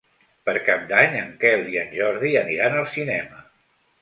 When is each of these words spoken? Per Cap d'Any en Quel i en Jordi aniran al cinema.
Per 0.47 0.53
Cap 0.69 0.87
d'Any 0.91 1.13
en 1.19 1.29
Quel 1.43 1.67
i 1.75 1.79
en 1.83 1.93
Jordi 2.01 2.33
aniran 2.41 2.79
al 2.81 2.89
cinema. 2.97 3.45